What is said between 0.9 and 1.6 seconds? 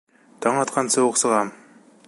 уҡ сығам.